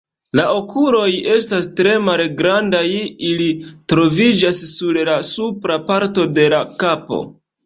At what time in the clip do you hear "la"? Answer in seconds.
0.37-0.43, 5.11-5.19, 6.57-6.65